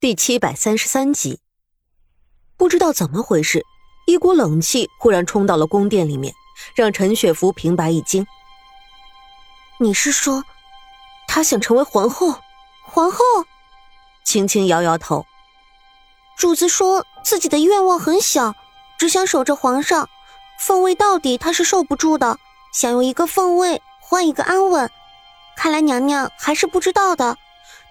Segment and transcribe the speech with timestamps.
[0.00, 1.40] 第七百三十三集，
[2.56, 3.66] 不知道怎么回事，
[4.06, 6.32] 一股冷气忽然冲到了宫殿里面，
[6.74, 8.26] 让陈雪芙平白一惊。
[9.78, 10.42] 你是说，
[11.28, 12.34] 她想成为皇后？
[12.82, 13.22] 皇后？
[14.24, 15.26] 轻轻摇摇头。
[16.38, 18.54] 主子说自己的愿望很小，
[18.98, 20.08] 只想守着皇上，
[20.58, 22.38] 凤位到底他是受不住的，
[22.72, 24.90] 想用一个凤位换一个安稳。
[25.58, 27.36] 看来娘娘还是不知道的。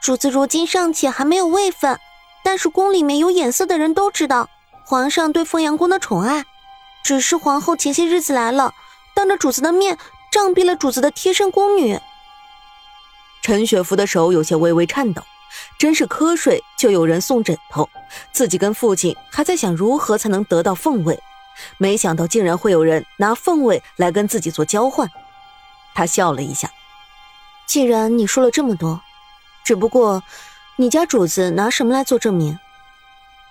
[0.00, 1.98] 主子如今尚且还没有位分，
[2.42, 4.48] 但是宫里面有眼色的人都知道
[4.86, 6.44] 皇上对凤阳宫的宠爱。
[7.02, 8.72] 只是皇后前些日子来了，
[9.14, 9.98] 当着主子的面
[10.30, 11.98] 杖毙了主子的贴身宫女。
[13.42, 15.22] 陈雪芙的手有些微微颤抖，
[15.78, 17.88] 真是瞌睡就有人送枕头，
[18.32, 21.22] 自己跟父亲还在想如何才能得到凤位，
[21.78, 25.08] 没想到竟然会有人拿凤位来跟自己做交换。
[25.94, 26.70] 他笑了一下，
[27.66, 29.02] 既然你说了这么多。
[29.64, 30.22] 只不过，
[30.76, 32.58] 你家主子拿什么来做证明？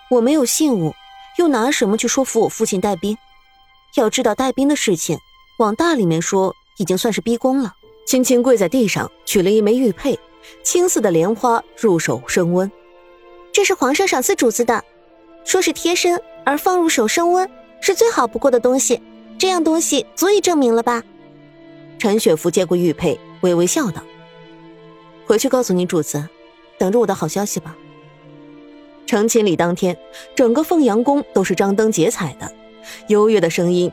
[0.09, 0.93] 我没有信物，
[1.37, 3.17] 又拿什么去说服我父亲带兵？
[3.95, 5.17] 要知道带兵的事情，
[5.59, 7.75] 往大里面说，已经算是逼宫了。
[8.05, 10.19] 轻轻跪在地上，取了一枚玉佩，
[10.63, 12.71] 青色的莲花入手升温。
[13.53, 14.83] 这是皇上赏赐主子的，
[15.45, 17.49] 说是贴身，而放入手升温，
[17.81, 19.01] 是最好不过的东西。
[19.37, 21.03] 这样东西足以证明了吧？
[21.99, 24.01] 陈雪芙接过玉佩，微微笑道。
[25.29, 26.27] 回去告诉你主子，
[26.79, 27.77] 等着我的好消息吧。
[29.05, 29.95] 成亲礼当天，
[30.33, 32.51] 整个凤阳宫都是张灯结彩的，
[33.09, 33.91] 优越的声音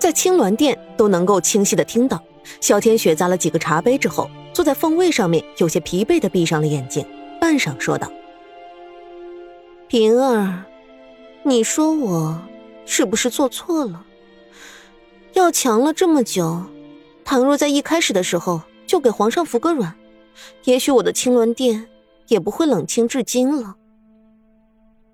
[0.00, 2.20] 在青鸾殿都能够清晰的听到。
[2.60, 7.06] 萧天雪砸了几个茶杯之后，坐在凤位上面，有些疲惫的闭上了眼睛，
[7.40, 8.10] 半晌说道
[9.86, 10.64] ：“平儿，
[11.44, 12.42] 你说我
[12.84, 14.04] 是不是做错了？
[15.34, 16.64] 要强了这么久，
[17.24, 19.94] 倘若在一开始的时候就给皇上服个软。”
[20.64, 21.88] 也许我的青鸾殿
[22.28, 23.76] 也不会冷清至今了。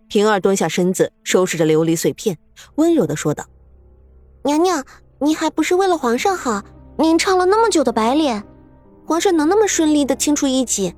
[0.09, 2.39] 平儿蹲下身子，收拾着琉璃碎片，
[2.77, 3.45] 温柔的说道
[4.45, 4.83] ：“娘娘，
[5.19, 6.63] 您还不是为了皇上好？
[6.97, 8.43] 您唱了那么久的白脸，
[9.05, 10.95] 皇上能那么顺利的清除异己，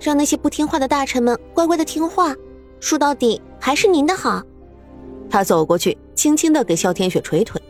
[0.00, 2.34] 让那些不听话的大臣们乖乖的听话？
[2.78, 4.42] 说到底还是您的好。”
[5.28, 7.60] 他走过去，轻轻的给萧天雪捶腿。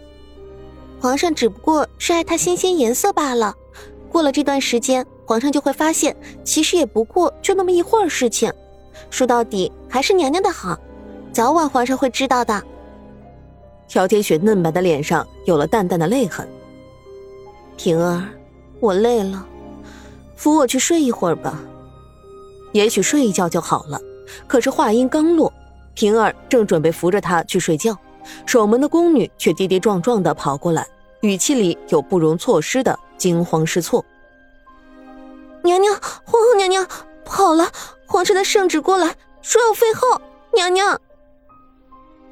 [1.01, 3.55] 皇上只不过是爱她新鲜颜色罢了。
[4.11, 5.07] 过了这段时间。
[5.27, 6.15] 皇上就会发现，
[6.45, 8.53] 其实也不过就那么一会儿事情。
[9.11, 10.79] 说到底，还是娘娘的好，
[11.33, 12.63] 早晚皇上会知道的。
[13.89, 16.49] 乔天雪嫩白的脸上有了淡淡的泪痕。
[17.77, 18.23] 平儿，
[18.81, 19.47] 我累了，
[20.37, 21.61] 扶我去睡一会儿吧。
[22.73, 24.01] 也许睡一觉就好了。
[24.47, 25.53] 可是话音刚落，
[25.95, 27.97] 平儿正准备扶着她去睡觉，
[28.47, 30.87] 守门的宫女却跌跌撞撞的跑过来，
[31.21, 34.05] 语气里有不容错失的惊慌失措。
[35.65, 35.95] 娘娘，
[36.25, 36.87] 皇后娘娘，
[37.25, 37.73] 不好了！
[38.07, 40.21] 皇上的圣旨过来，说要废后。
[40.55, 41.01] 娘娘，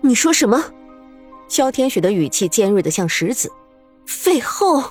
[0.03, 0.63] 你说什么？
[1.49, 3.51] 萧天雪的语气尖锐的像石子。
[4.07, 4.85] 废后，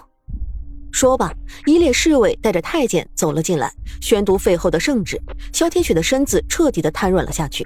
[0.91, 1.31] 说罢，
[1.67, 3.71] 一列侍卫带着太监走了进来，
[4.01, 5.21] 宣读废后的圣旨。
[5.53, 7.65] 萧天雪的身子彻底的瘫软了下去，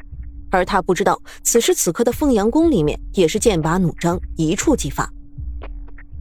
[0.51, 5.09] 而他不知道，此时此刻的凤阳宫里面也是剑拔弩张，一触即发。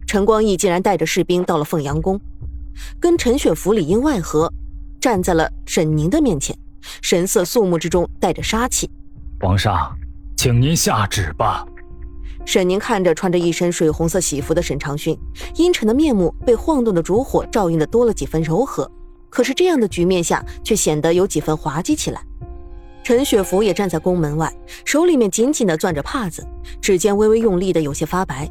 [0.07, 2.21] 陈光义竟然带着士兵到了凤阳宫。
[3.01, 4.53] 跟陈雪芙里应外合，
[5.01, 6.57] 站在了沈宁的面前，
[7.03, 8.91] 神色肃穆之中带着杀气。
[9.41, 9.95] 皇上，
[10.37, 11.67] 请您下旨吧。
[12.47, 15.19] 沈宁看着穿着一身水红色喜服的沈长勋，
[15.57, 18.91] 阴沉的面目被晃动的烛火照映的多了几分柔和，
[19.31, 22.21] 可是这样的局面下却显得有几分滑稽起来。
[23.03, 24.51] 陈雪芙也站在宫门外，
[24.85, 26.47] 手里面紧紧的攥着帕子，
[26.81, 28.49] 指尖微微用力的有些发白。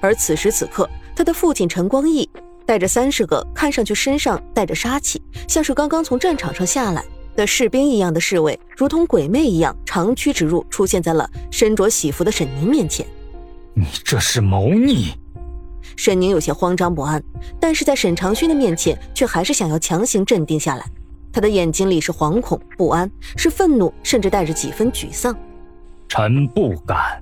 [0.00, 2.28] 而此时此刻，他的父亲陈光义。
[2.68, 7.02] 带着三十个看上去身上带着杀气，像是刚刚从战场上下来
[7.34, 13.06] 的士兵一样的侍卫，如同鬼魅一样长驱直入，出现在了身着喜服的沈宁面前。
[13.72, 15.14] 你这是谋逆！
[15.96, 17.22] 沈宁有些慌张不安，
[17.58, 20.84] 但是在沈长勋的面前，却还是想要强行镇定下来。
[21.32, 25.34] 他的眼睛里是惶恐不安，是愤怒，甚至带着几分沮丧。
[26.06, 27.18] 臣不敢。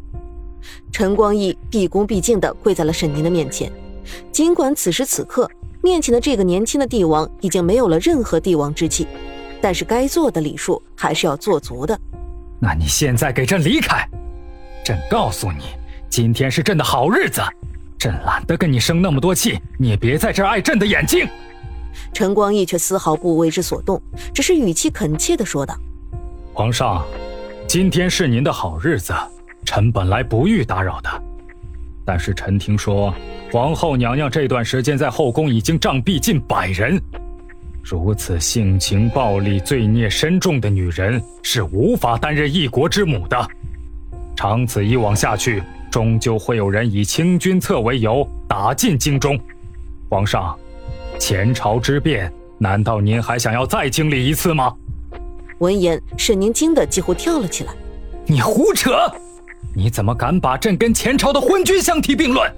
[0.90, 3.70] 陈光义毕恭毕敬地跪在了沈宁的面前。
[4.32, 5.50] 尽管此时此刻
[5.82, 9.06] 面前的这个年轻的帝王已经没有了任何帝王之气，
[9.60, 11.98] 但是该做的礼数还是要做足的。
[12.58, 14.08] 那你现在给朕离开！
[14.84, 15.64] 朕告诉你，
[16.08, 17.42] 今天是朕的好日子，
[17.98, 21.28] 朕懒得跟你生那么多气，你也别在这碍朕的眼睛。
[22.12, 24.00] 陈光义却丝毫不为之所动，
[24.32, 25.76] 只是语气恳切地说道
[26.54, 27.04] ：“皇上，
[27.68, 29.12] 今天是您的好日子，
[29.64, 31.10] 臣本来不欲打扰的，
[32.04, 33.14] 但是臣听说。”
[33.52, 37.00] 皇后娘娘这段时间在后宫已经杖毙近百人，
[37.82, 43.48] 如此性情暴戾、罪孽深重的女人是无法担任一国之母的。
[44.34, 49.38] 长此以往下去，终究会有人以清君侧为由打进京中。
[50.08, 50.58] 皇上，
[51.18, 54.74] 前朝之变，难道您还想要再经历一次吗？
[55.58, 57.72] 闻言，沈宁惊得几乎跳了起来。
[58.26, 58.90] 你胡扯！
[59.72, 62.52] 你怎么敢把朕跟前朝的昏君相提并论？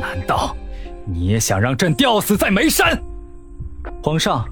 [0.00, 0.56] 难道
[1.04, 3.00] 你也想让朕吊死在眉山？
[4.02, 4.46] 皇上，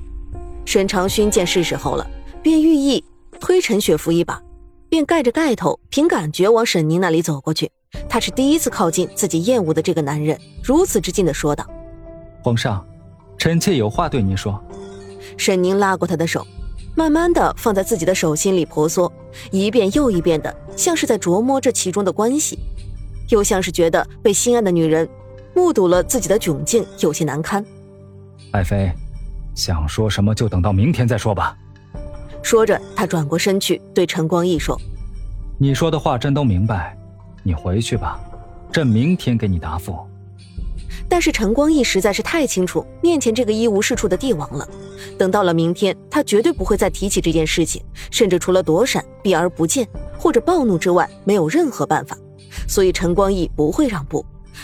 [0.64, 2.08] 沈长勋见是时候了，
[2.42, 3.04] 便寓意
[3.40, 4.42] 推陈雪芙一把，
[4.88, 7.70] 便盖着盖头，凭感觉往沈宁那里走过去。
[8.08, 11.66] 他是第一次靠近自己厌恶的这个男人，如此之近的说道
[12.42, 12.84] ：“皇上，
[13.38, 14.62] 臣妾有话对您说。”
[15.36, 16.46] 沈宁拉过他的手，
[16.94, 19.10] 慢慢的放在自己的手心里婆娑，
[19.50, 22.58] 一遍又一遍的，像是在琢磨这其中的关系，
[23.30, 25.08] 又像是觉得被心爱的女人
[25.56, 27.64] 目睹了自己的窘境，有些难堪。
[28.52, 28.92] 爱妃。
[29.54, 31.56] 想说什么就等到明天再说吧。
[32.42, 34.78] 说着，他转过身去对陈光义说
[35.56, 36.94] ：“你说的话朕都明白，
[37.42, 38.20] 你回去吧，
[38.70, 39.96] 朕明天给你答复。”
[41.08, 44.68] 但是陈光义实在是太清楚面前这个一无是处的帝王了，
[45.16, 49.88] 等到了明天，他绝对不会再提起这件事情，甚至除了躲闪、避而不见
[50.18, 52.14] 或者暴怒之外，没有任何办法。
[52.68, 54.22] 所以陈光义不会让步，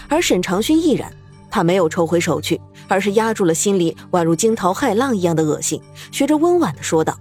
[0.08, 1.12] 而沈长勋亦然。
[1.50, 2.58] 他没有抽回手去，
[2.88, 5.78] 而是压住了心里宛如惊涛骇浪一样的恶心，
[6.10, 7.14] 学着温婉的说道：“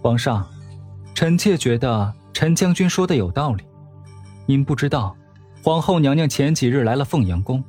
[0.00, 0.48] 皇上，
[1.14, 3.62] 臣妾觉得陈将军说的有道理。
[4.46, 5.14] 您不知道，
[5.62, 7.62] 皇后娘娘前几日来了凤阳宫。”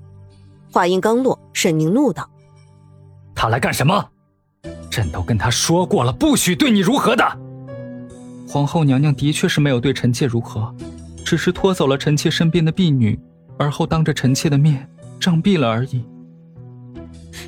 [0.71, 2.29] 话音刚落，沈宁怒道
[3.35, 4.09] ：“她来干什么？
[4.89, 7.39] 朕都跟她说过了，不许对你如何的。”
[8.47, 10.73] 皇后娘娘的确是没有对臣妾如何，
[11.25, 13.19] 只是拖走了臣妾身边的婢女，
[13.57, 14.87] 而后当着臣妾的面。
[15.19, 16.03] 杖毙了而已。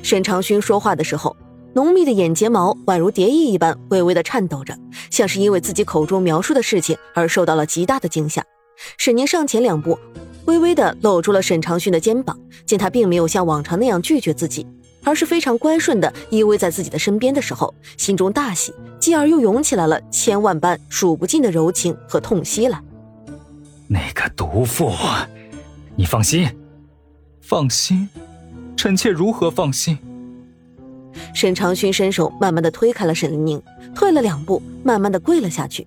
[0.02, 1.36] 沈长勋说话的时候，
[1.72, 4.76] 浓密的眼睫毛宛如蝶翼一般微微的颤抖着，
[5.08, 8.44] 像是因为自己口中描述的事情而受到了极大的惊吓。
[8.98, 9.96] 沈宁上前两步，
[10.46, 12.36] 微微的搂住了沈长勋的肩膀，
[12.66, 14.66] 见他并没有像往常那样拒绝自己，
[15.04, 22.82] 而是非常乖顺的依偎在自己的身边的时候，心中大喜，继而又涌起来了千万般数不尽的柔情和痛惜来。
[23.86, 24.90] 那个毒妇，
[26.00, 26.48] 你放心。
[27.42, 28.08] 放心，
[28.74, 29.98] 臣妾如何放心？
[31.34, 33.62] 沈长勋伸手慢慢的推开了沈宁，
[33.94, 35.86] 退了两步，慢慢的跪了下去。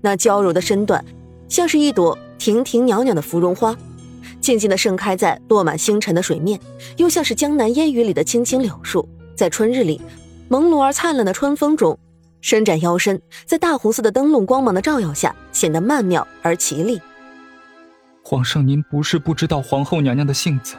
[0.00, 1.04] 那娇柔的身段，
[1.48, 3.76] 像是一朵亭亭袅袅的芙蓉花，
[4.40, 6.58] 静静的盛开在落满星辰的水面，
[6.96, 10.00] 又像是江南烟雨里的青青柳树，在春日里
[10.50, 11.96] 朦胧而灿烂的春风中，
[12.40, 17.00] 伸展腰身，在大红色的灯笼光芒的照耀下，显得曼妙而绮丽。
[18.28, 20.74] 皇上，您不是不知道皇后娘娘的性子。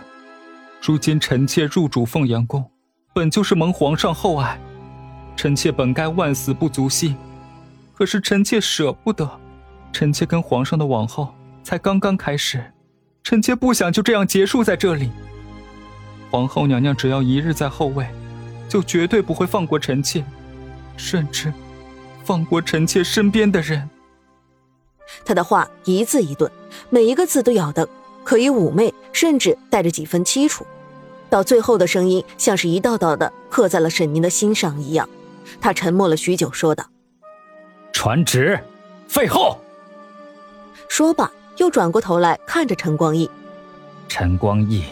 [0.82, 2.70] 如今臣妾入主凤阳宫，
[3.14, 4.60] 本就是蒙皇上厚爱，
[5.38, 7.16] 臣妾本该万死不足惜，
[7.94, 9.40] 可是臣妾舍不得。
[9.94, 11.34] 臣妾跟皇上的往后
[11.64, 12.62] 才刚刚开始，
[13.24, 15.10] 臣妾不想就这样结束在这里。
[16.30, 18.06] 皇后娘娘只要一日在后位，
[18.68, 20.22] 就绝对不会放过臣妾，
[20.98, 21.54] 甚至
[22.26, 23.90] 放过臣妾身边的人。
[25.26, 26.52] 他的话一字一顿，
[26.90, 27.88] 每一个字都咬得
[28.24, 30.66] 可以妩媚，甚至带着几分凄楚。
[31.30, 35.08] 到最后的声音像是一道道的刻在了沈宁的心上一样。
[35.60, 36.86] 他沉默了许久，说道
[37.92, 38.60] ：“传旨，
[39.08, 39.58] 废后。”
[40.90, 43.30] 说罢，又转过头来看着陈光义
[44.08, 44.84] ：“陈光义，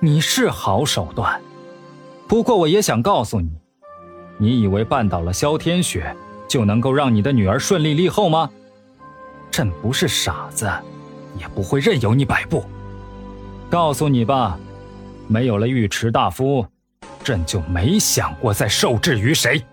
[0.00, 1.40] 你是好手段，
[2.26, 3.50] 不过我也想告诉你，
[4.38, 6.14] 你以为绊倒了萧天雪
[6.48, 8.50] 就能够让你的女儿顺利立后吗？”
[9.56, 10.68] 朕不是傻子，
[11.38, 12.64] 也不会任由你摆布。
[13.70, 14.58] 告诉你吧，
[15.28, 16.66] 没有了尉迟大夫，
[17.22, 19.64] 朕就没想过再受制于谁。